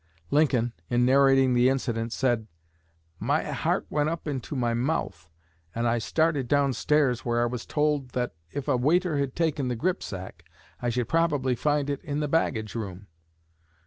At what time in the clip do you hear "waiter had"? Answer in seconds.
8.77-9.35